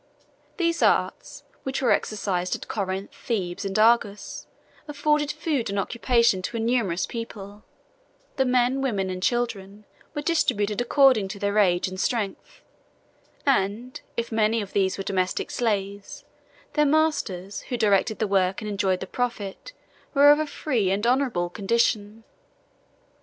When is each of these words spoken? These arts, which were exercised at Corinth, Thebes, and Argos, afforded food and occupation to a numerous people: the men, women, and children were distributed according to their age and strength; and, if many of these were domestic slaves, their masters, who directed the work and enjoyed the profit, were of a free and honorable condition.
These 0.57 0.81
arts, 0.81 1.43
which 1.61 1.79
were 1.79 1.91
exercised 1.91 2.55
at 2.55 2.67
Corinth, 2.67 3.13
Thebes, 3.13 3.65
and 3.65 3.77
Argos, 3.77 4.47
afforded 4.87 5.31
food 5.31 5.69
and 5.69 5.77
occupation 5.77 6.41
to 6.41 6.57
a 6.57 6.59
numerous 6.59 7.05
people: 7.05 7.63
the 8.35 8.43
men, 8.43 8.81
women, 8.81 9.11
and 9.11 9.21
children 9.21 9.85
were 10.15 10.23
distributed 10.23 10.81
according 10.81 11.27
to 11.27 11.37
their 11.37 11.59
age 11.59 11.87
and 11.87 11.99
strength; 11.99 12.63
and, 13.45 14.01
if 14.17 14.31
many 14.31 14.59
of 14.59 14.73
these 14.73 14.97
were 14.97 15.03
domestic 15.03 15.51
slaves, 15.51 16.25
their 16.73 16.87
masters, 16.87 17.61
who 17.69 17.77
directed 17.77 18.17
the 18.17 18.25
work 18.25 18.59
and 18.59 18.67
enjoyed 18.67 19.01
the 19.01 19.05
profit, 19.05 19.71
were 20.15 20.31
of 20.31 20.39
a 20.39 20.47
free 20.47 20.89
and 20.89 21.05
honorable 21.05 21.47
condition. 21.47 22.23